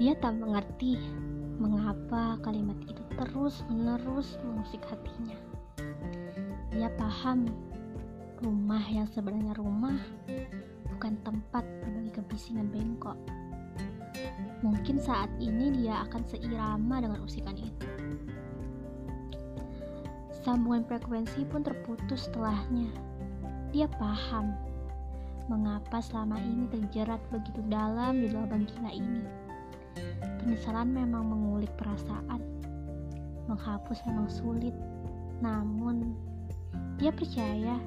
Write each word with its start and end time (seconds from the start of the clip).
Dia 0.00 0.16
tak 0.16 0.40
mengerti 0.40 0.96
mengapa 1.60 2.40
kalimat 2.40 2.80
itu 2.88 3.04
terus-menerus 3.20 4.40
mengusik 4.40 4.80
hatinya. 4.88 5.36
Dia 6.72 6.88
paham 6.96 7.52
rumah 8.40 8.80
yang 8.88 9.04
sebenarnya 9.12 9.52
rumah 9.60 10.00
bukan 10.88 11.20
tempat 11.20 11.60
bagi 11.84 12.08
kebisingan 12.16 12.72
bengkok. 12.72 13.20
Mungkin 14.64 14.96
saat 15.00 15.28
ini 15.36 15.84
dia 15.84 16.04
akan 16.08 16.24
seirama 16.24 17.04
dengan 17.04 17.20
usikan 17.20 17.56
itu. 17.60 17.88
Sambungan 20.40 20.88
frekuensi 20.88 21.44
pun 21.44 21.60
terputus 21.60 22.24
setelahnya. 22.24 22.88
Dia 23.72 23.84
paham 24.00 24.56
mengapa 25.50 25.98
selama 25.98 26.38
ini 26.38 26.70
terjerat 26.70 27.18
begitu 27.34 27.58
dalam 27.66 28.22
di 28.22 28.30
lubang 28.30 28.70
gila 28.70 28.94
ini. 28.94 29.26
Penyesalan 30.38 30.94
memang 30.94 31.26
mengulik 31.26 31.74
perasaan. 31.74 32.38
Menghapus 33.50 33.98
memang 34.06 34.30
sulit. 34.30 34.72
Namun, 35.42 36.14
dia 37.02 37.10
percaya 37.10 37.82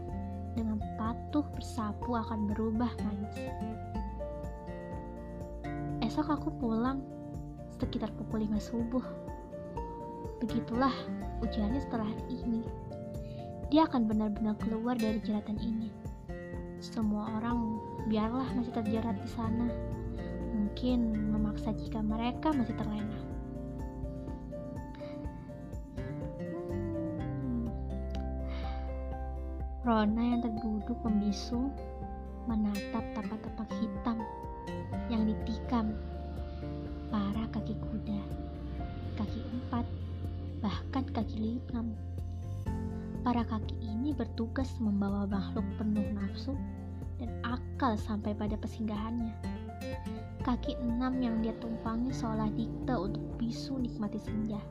dengan 0.59 0.83
patuh 0.99 1.47
bersapu 1.55 2.19
akan 2.19 2.51
berubah 2.51 2.91
manis. 2.99 3.37
Esok 6.03 6.35
aku 6.35 6.51
pulang 6.59 6.99
sekitar 7.79 8.11
pukul 8.19 8.43
5 8.43 8.59
subuh. 8.59 9.05
Begitulah 10.43 10.91
ujiannya 11.39 11.79
setelah 11.79 12.11
ini. 12.27 12.67
Dia 13.71 13.87
akan 13.87 14.05
benar-benar 14.05 14.59
keluar 14.59 14.99
dari 14.99 15.23
jeratan 15.23 15.57
ini. 15.63 16.02
Semua 16.83 17.39
orang 17.39 17.79
biarlah 18.11 18.43
masih 18.59 18.75
terjerat 18.75 19.15
di 19.23 19.29
sana 19.31 19.71
mungkin 20.51 21.15
memaksa 21.31 21.71
jika 21.79 22.03
mereka 22.03 22.51
masih 22.51 22.75
terlena. 22.75 23.19
Hmm. 27.39 27.71
Rona 29.87 30.23
yang 30.27 30.43
terduduk 30.43 30.99
membisu 31.07 31.71
menatap 32.51 33.05
tapak-tapak 33.15 33.69
hitam 33.79 34.19
yang 35.07 35.23
ditikam 35.23 35.95
para 37.07 37.47
kaki 37.55 37.79
kuda, 37.79 38.19
kaki 39.15 39.39
empat, 39.39 39.87
bahkan 40.59 41.07
kaki 41.15 41.37
lima. 41.39 41.87
Para 43.23 43.47
kaki 43.47 43.79
ini 43.87 44.11
bertugas 44.11 44.67
membawa 44.83 45.23
makhluk 45.23 45.63
penuh 45.79 46.11
nafsu 46.11 46.51
akal 47.73 47.97
sampai 47.97 48.37
pada 48.37 48.53
persinggahannya. 48.53 49.33
Kaki 50.45 50.77
enam 50.77 51.17
yang 51.17 51.41
dia 51.41 51.57
tumpangi 51.57 52.13
seolah 52.13 52.45
dikte 52.53 52.93
untuk 52.93 53.25
bisu 53.41 53.81
nikmati 53.81 54.21
senja. 54.21 54.61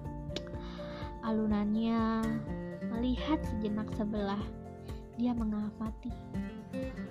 Alunannya 1.27 2.23
melihat 2.95 3.42
sejenak 3.42 3.91
sebelah, 3.98 4.39
dia 5.19 5.34
mengamati 5.34 6.14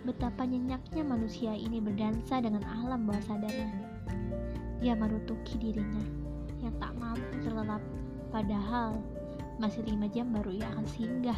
betapa 0.07 0.47
nyenyaknya 0.47 1.03
manusia 1.03 1.51
ini 1.51 1.83
berdansa 1.83 2.39
dengan 2.39 2.63
alam 2.63 3.03
bawah 3.03 3.21
sadarnya. 3.27 3.83
Dia 4.79 4.95
merutuki 4.95 5.59
dirinya 5.59 6.07
yang 6.63 6.73
tak 6.79 6.95
mampu 6.95 7.35
terlelap, 7.43 7.83
padahal 8.31 8.95
masih 9.59 9.83
lima 9.83 10.07
jam 10.07 10.31
baru 10.31 10.55
ia 10.55 10.71
akan 10.71 10.87
singgah 10.87 11.37